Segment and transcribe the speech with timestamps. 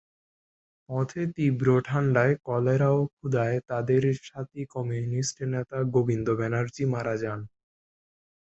[0.89, 7.39] পথে তীব্র ঠান্ডায়, কলেরা ও ক্ষুধায় তাদের সাথী কমিউনিস্ট নেতা গোবিন্দ ব্যানার্জী মারা যান।